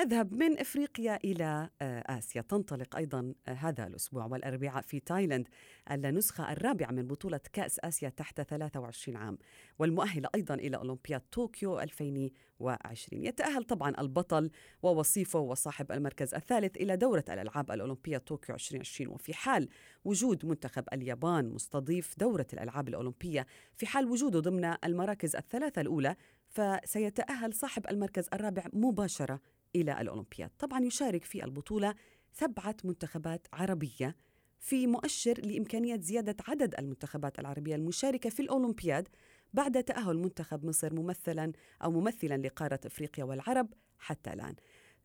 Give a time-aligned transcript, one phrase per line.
[0.00, 2.42] نذهب من إفريقيا إلى آه، آسيا.
[2.42, 5.48] تنطلق أيضا آه، هذا الأسبوع والأربعاء في تايلاند
[5.90, 9.38] النسخة الرابعة من بطولة كأس آسيا تحت 23 عام
[9.78, 14.50] والمؤهلة أيضا إلى اولمبياد طوكيو 2020 يتأهل طبعا البطل
[14.82, 19.68] ووصيفه وصاحب المركز الثالث إلى دورة الألعاب الأولمبية طوكيو 2020 وفي حال
[20.04, 23.46] وجود منتخب اليابان مستضيف دورة الألعاب الأولمبية
[23.76, 26.16] في حال وجوده ضمن المراكز الثلاثة الأولى
[26.48, 29.40] فسيتأهل صاحب المركز الرابع مباشرة
[29.76, 30.50] إلى الأولمبياد.
[30.58, 31.94] طبعا يشارك في البطولة
[32.32, 34.16] سبعة منتخبات عربية
[34.58, 39.08] في مؤشر لإمكانية زيادة عدد المنتخبات العربية المشاركة في الأولمبياد
[39.54, 41.52] بعد تأهل منتخب مصر ممثلا
[41.84, 44.54] أو ممثلا لقارة إفريقيا والعرب حتى الآن.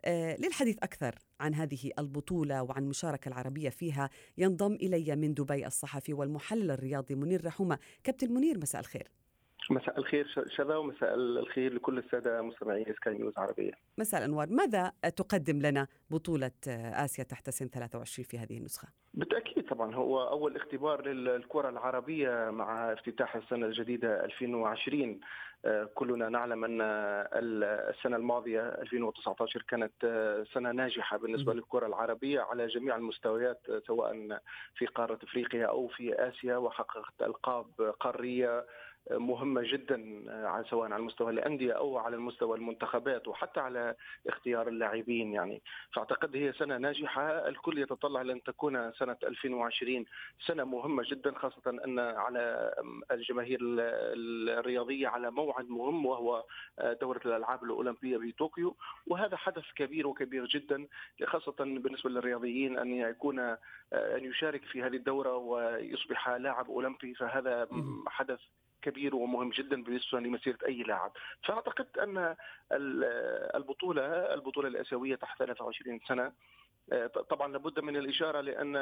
[0.06, 6.14] آه للحديث أكثر عن هذه البطولة وعن المشاركة العربية فيها ينضم إلي من دبي الصحفي
[6.14, 7.80] والمحلل الرياضي منير رحومة.
[8.04, 9.12] كابتن منير مساء الخير.
[9.72, 13.72] مساء الخير شذا ومساء الخير لكل السادة مستمعي سكاي نيوز عربية.
[13.98, 19.96] مساء الانوار، ماذا تقدم لنا بطولة آسيا تحت سن 23 في هذه النسخة؟ بالتأكيد طبعا
[19.96, 25.20] هو أول اختبار للكرة العربية مع افتتاح السنة الجديدة 2020
[25.66, 26.82] آه، كلنا نعلم أن
[27.90, 34.40] السنة الماضية 2019 كانت آه، سنة ناجحة بالنسبة للكرة العربية على جميع المستويات آه، سواء
[34.76, 38.66] في قارة إفريقيا أو في آسيا وحققت ألقاب قارية
[39.12, 40.24] مهمة جدا
[40.70, 43.96] سواء على مستوى الأندية أو على المستوى المنتخبات وحتى على
[44.28, 45.62] اختيار اللاعبين يعني.
[45.94, 47.48] فأعتقد هي سنة ناجحة.
[47.48, 50.06] الكل يتطلع لأن تكون سنة 2020
[50.48, 52.74] سنة مهمة جدا خاصة أن على
[53.12, 56.44] الجماهير الرياضية على موعد مهم وهو
[57.02, 58.76] دورة الألعاب الأولمبية بطوكيو.
[59.08, 60.88] وهذا حدث كبير وكبير جدا
[61.26, 63.40] خاصة بالنسبة للرياضيين أن يكون
[63.94, 67.14] أن يشارك في هذه الدورة ويصبح لاعب أولمبي.
[67.14, 67.68] فهذا
[68.08, 68.40] حدث
[68.86, 71.12] كبير ومهم جدا بالنسبة لمسيرة أي لاعب.
[71.44, 72.36] فاعتقد أن
[73.56, 76.32] البطوله البطولة الآسيوية تحت 23 سنة
[76.92, 78.76] آه، طبعا لابد من الإشارة لأن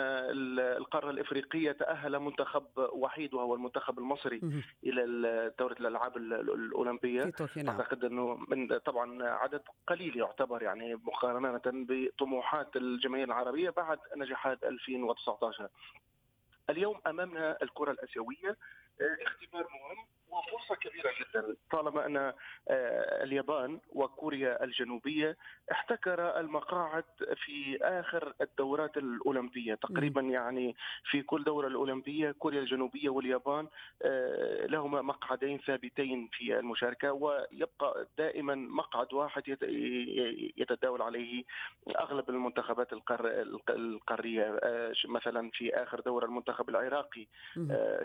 [0.60, 4.42] القارة الإفريقية تأهل منتخب وحيد وهو المنتخب المصري
[4.84, 7.34] إلى دورة الألعاب الأولمبية.
[7.56, 7.70] نعم.
[7.70, 15.68] أعتقد أنه من طبعا عدد قليل يعتبر يعني مقارنة بطموحات الجماهير العربية بعد نجاحات 2019
[16.70, 18.58] اليوم أمامنا الكرة الآسيوية
[19.02, 20.13] اختبار مهم.
[21.74, 22.34] طالما أن آه،
[23.24, 25.38] اليابان وكوريا الجنوبية
[25.72, 27.04] احتكر المقاعد
[27.46, 29.76] في آخر الدورات الأولمبية.
[29.76, 33.68] تقريبا يعني في كل دورة الأولمبية كوريا الجنوبية واليابان
[34.02, 39.44] آه، لهما مقعدين ثابتين في المشاركة ويبقى دائما مقعد واحد
[40.58, 41.44] يتداول عليه
[42.00, 42.94] أغلب المنتخبات
[43.70, 44.60] القارية.
[44.64, 47.28] آه، مثلا في آخر دورة المنتخب العراقي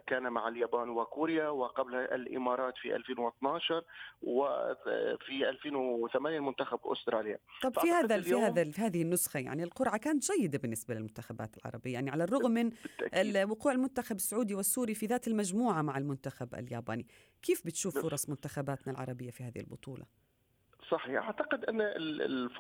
[0.07, 3.58] كان مع اليابان وكوريا وقبل الإمارات في 2012
[4.23, 7.39] وفي 2008 منتخب أستراليا.
[7.63, 11.93] طب في هذا في هذا في هذه النسخة يعني القرعة كانت جيدة بالنسبة للمنتخبات العربية
[11.93, 12.71] يعني على الرغم من
[13.51, 17.07] وقوع المنتخب السعودي والسوري في ذات المجموعة مع المنتخب الياباني.
[17.43, 20.05] كيف بتشوف فرص منتخباتنا العربية في هذه البطولة؟
[20.91, 21.25] صحيح.
[21.25, 21.81] أعتقد أن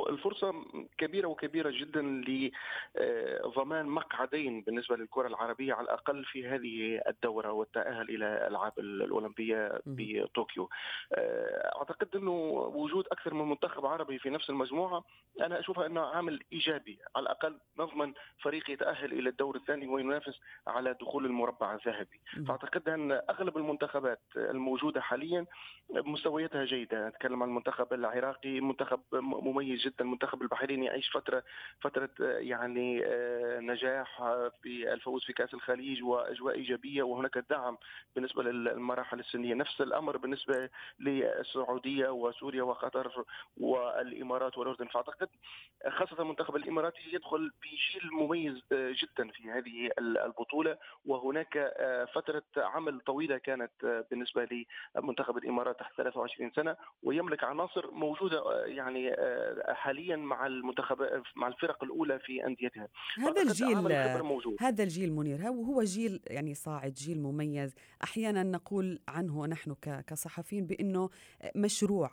[0.08, 0.54] الفرصة
[0.98, 8.26] كبيرة وكبيرة جدا لضمان مقعدين بالنسبة للكرة العربية على الأقل في هذه الدورة والتأهل إلى
[8.26, 10.68] الالعاب الأولمبية بطوكيو
[11.14, 12.30] آه، أعتقد أنه
[12.74, 15.04] وجود أكثر من منتخب عربي في نفس المجموعة
[15.40, 16.98] أنا أشوفها أنه عامل إيجابي.
[17.16, 18.12] على الأقل نضمن
[18.42, 22.20] فريق يتأهل إلى الدور الثاني وينافس على دخول المربع الذهبي.
[22.48, 25.46] فأعتقد أن أغلب المنتخبات الموجودة حاليا
[25.90, 27.08] مستوياتها جيدة.
[27.08, 30.00] نتكلم عن المنتخب العراقي منتخب مميز جدا.
[30.00, 31.42] المنتخب البحريني يعيش فترة
[31.80, 34.22] فترة يعني آه، نجاح
[34.62, 37.02] في الفوز في كأس الخليج وأجواء إيجابية.
[37.02, 37.78] وهناك دعم
[38.14, 39.54] بالنسبة للمراحل السنية.
[39.54, 40.70] نفس الأمر بالنسبة
[41.00, 43.24] للسعودية وسوريا وقطر
[43.56, 44.86] والإمارات والأردن.
[44.86, 45.28] فأعتقد
[45.88, 50.78] خاصة المنتخب الإماراتي يدخل بشيء مميز آه، جدا في هذه البطولة.
[51.06, 54.48] وهناك آه، فترة عمل طويلة كانت بالنسبة
[54.96, 56.76] لمنتخب الامارات تحت 23 سنة.
[57.02, 60.96] ويملك عناصر موجودة آه، يعني آه، حاليا مع المنتخب
[61.36, 62.88] مع الفرق الأولى في أنديتها
[63.18, 63.76] هذا الجيل
[64.60, 67.74] هذا الجيل منير هو جيل يعني صاعد جيل مميز
[68.04, 71.10] أحيانا نقول عنه نحن كصحفيين بأنه
[71.56, 72.10] مشروع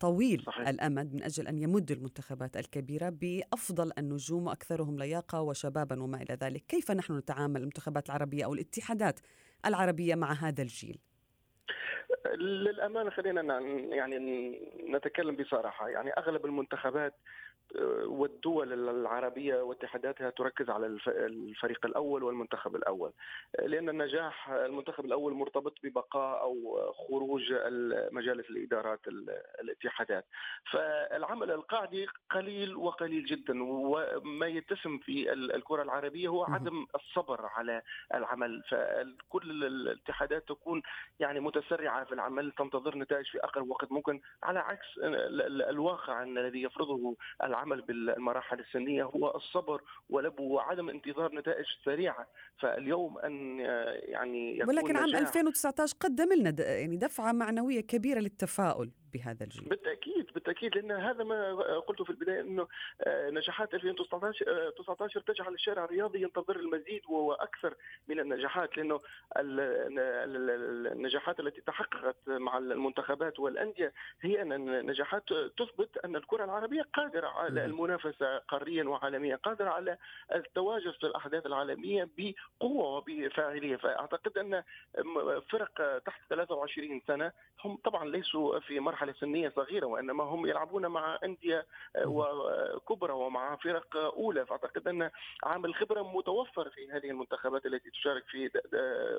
[0.00, 0.68] طويل صحيح.
[0.68, 6.64] الأمد من أجل أن يمد المنتخبات الكبيرة بأفضل النجوم وأكثرهم لياقة وشبابا وما إلى ذلك،
[6.68, 9.20] كيف نحن نتعامل المنتخبات العربية أو الاتحادات
[9.66, 10.98] العربية مع هذا الجيل؟
[12.26, 13.60] للأمانة خلينا
[13.94, 14.18] يعني
[14.88, 15.88] نتكلم بصراحة.
[15.88, 17.14] يعني أغلب المنتخبات
[18.04, 23.12] والدول العربية واتحاداتها تركز على الفريق الأول والمنتخب الأول.
[23.58, 27.52] لأن النجاح المنتخب الأول مرتبط ببقاء أو خروج
[28.12, 29.00] مجالس الإدارات
[29.60, 30.24] الاتحادات.
[30.72, 37.82] فالعمل القاعدي قليل وقليل جدا وما يتسم في الكرة العربية هو عدم الصبر على
[38.14, 38.62] العمل.
[38.68, 40.82] فكل الاتحادات تكون
[41.20, 43.92] يعني متسرعة في العمل تنتظر نتائج في اقرب وقت.
[43.92, 44.86] ممكن على عكس
[45.68, 52.26] الواقع الذي يفرضه العمل بالمراحل السنية هو الصبر ولبو وعدم انتظار نتائج سريعة.
[52.60, 53.60] فاليوم أن
[54.00, 58.90] يعني يكون ولكن عام 2019 قدم لنا يعني دفعة معنوية كبيرة للتفاؤل.
[59.12, 62.68] بهذا الجيل؟ بالتأكيد بالتأكيد لأن هذا ما قلته في البداية إنه
[63.00, 67.74] آه، نجاحات 2019 19 تجعل الشارع الرياضي ينتظر المزيد وأكثر
[68.08, 69.00] من النجاحات لأنه
[69.36, 75.22] النجاحات التي تحققت مع المنتخبات والأندية هي أن نجاحات
[75.58, 79.96] تثبت أن الكرة العربية قادرة على المنافسة قاريا وعالميا قادرة على
[80.34, 83.76] التواجد في الأحداث العالمية بقوة وبفاعلية.
[83.76, 84.62] فأعتقد أن
[85.50, 87.32] فرق تحت 23 سنة
[87.64, 91.66] هم طبعا ليسوا في مرحلة مرحله سنيه صغيرة وإنما هم يلعبون مع أندية
[91.96, 94.46] آه، كبرى ومع فرق أولى.
[94.46, 95.10] فأعتقد أن
[95.44, 98.50] عامل الخبرة متوفر في هذه المنتخبات التي تشارك في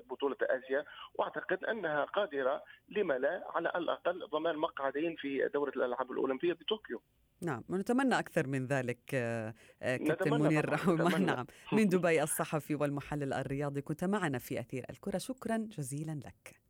[0.09, 0.85] بطولة آسيا.
[1.15, 7.01] وأعتقد أنها قادرة لما لا على الأقل ضمان مقعدين في دورة الألعاب الأولمبية بطوكيو.
[7.43, 11.17] نعم ونتمنى أكثر من ذلك آه، آه، كابتن منير رحمة.
[11.17, 15.17] نعم من دبي الصحفي والمحلل الرياضي كنت معنا في أثير الكرة.
[15.17, 16.60] شكرا جزيلا لك.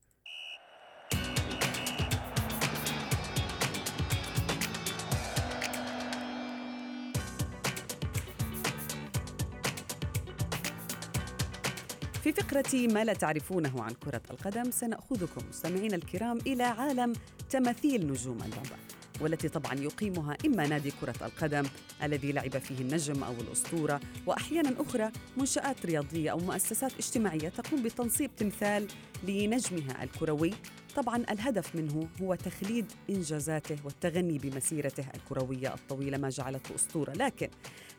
[12.23, 17.13] في فقرة ما لا تعرفونه عن كرة القدم سنأخذكم مستمعينا الكرام إلى عالم
[17.49, 18.75] تماثيل نجوم اللعبة
[19.21, 21.63] والتي طبعا يقيمها إما نادي كرة القدم
[22.03, 28.31] الذي لعب فيه النجم أو الأسطورة وأحيانا أخرى منشآت رياضية أو مؤسسات اجتماعية تقوم بتنصيب
[28.37, 28.87] تمثال
[29.27, 30.53] لنجمها الكروي.
[30.95, 37.49] طبعا الهدف منه هو تخليد إنجازاته والتغني بمسيرته الكروية الطويلة ما جعلته أسطورة، لكن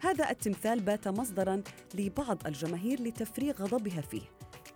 [0.01, 1.63] هذا التمثال بات مصدرا
[1.95, 4.23] لبعض الجماهير لتفريغ غضبها فيه.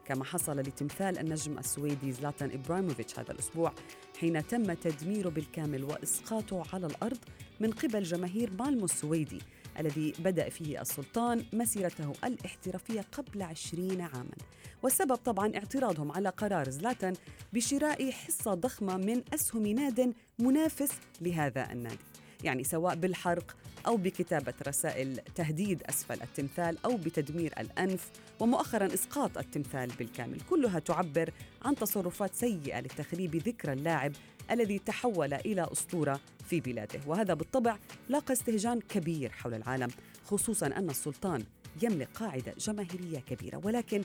[0.04, 3.72] كما حصل لتمثال النجم السويدي زلاتان إبراهيموفيتش هذا الأسبوع
[4.20, 7.18] حين تم تدميره بالكامل وإسقاطه على الأرض
[7.60, 9.38] من قبل جماهير مالمو السويدي
[9.80, 14.36] الذي بدأ فيه السلطان مسيرته الاحترافية قبل عشرين عاماً.
[14.82, 17.14] والسبب طبعا اعتراضهم على قرار زلاتان
[17.52, 21.98] بشراء حصة ضخمة من أسهم ناد منافس لهذا النادي.
[22.44, 23.56] يعني سواء بالحرق
[23.86, 30.40] أو بكتابة رسائل تهديد أسفل التمثال أو بتدمير الأنف ومؤخرا إسقاط التمثال بالكامل.
[30.50, 31.30] كلها تعبر
[31.62, 34.12] عن تصرفات سيئة لتخريب ذكرى اللاعب
[34.50, 37.78] الذي تحول إلى أسطورة في بلاده وهذا بالطبع
[38.08, 39.88] لاقى استهجان كبير حول العالم
[40.24, 41.44] خصوصا أن السلطان
[41.82, 44.02] يملك قاعدة جماهيرية كبيرة ولكن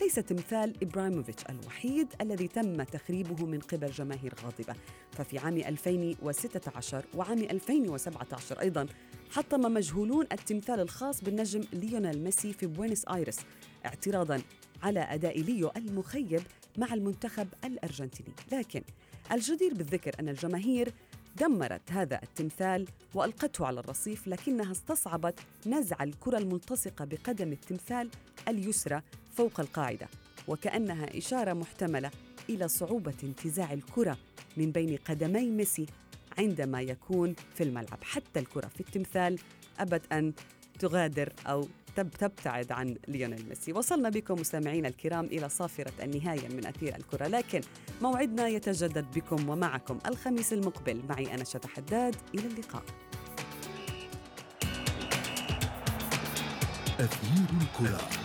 [0.00, 4.74] ليس تمثال إبراهيموفيتش الوحيد الذي تم تخريبه من قبل جماهير غاضبة.
[5.12, 8.86] ففي عام 2016 وعام 2017 أيضا
[9.30, 13.38] حطم مجهولون التمثال الخاص بالنجم ليونيل ميسي في بوينس آيرس
[13.86, 14.42] اعتراضا
[14.82, 16.42] على أداء ليو المخيب
[16.78, 18.34] مع المنتخب الأرجنتيني.
[18.52, 18.82] لكن
[19.32, 20.92] الجدير بالذكر أن الجماهير
[21.36, 28.10] دمرت هذا التمثال وألقته على الرصيف لكنها استصعبت نزع الكرة الملتصقة بقدم التمثال
[28.48, 29.02] اليسرى
[29.36, 30.08] فوق القاعدة
[30.48, 32.10] وكأنها إشارة محتملة
[32.50, 34.18] إلى صعوبة انتزاع الكرة
[34.56, 35.86] من بين قدمي ميسي
[36.38, 37.98] عندما يكون في الملعب.
[38.02, 39.38] حتى الكرة في التمثال
[39.78, 40.32] أبت أن
[40.78, 41.68] تغادر أو
[42.00, 43.72] تبتعد عن ليونيل ميسي.
[43.72, 47.26] وصلنا بكم مستمعينا الكرام إلى صافرة النهاية من أثير الكرة.
[47.26, 47.60] لكن
[48.02, 51.02] موعدنا يتجدد بكم ومعكم الخميس المقبل.
[51.08, 52.16] معي أنا شتا حداد.
[52.34, 52.82] إلى اللقاء.
[57.00, 58.23] أثير الكرة.